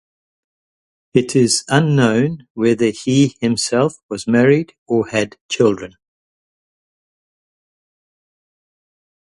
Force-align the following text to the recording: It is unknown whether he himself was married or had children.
It 1.13 1.35
is 1.35 1.63
unknown 1.67 2.47
whether 2.55 2.89
he 2.89 3.35
himself 3.39 3.97
was 4.09 4.25
married 4.25 4.73
or 4.87 5.05
had 5.09 5.37
children. 5.47 5.95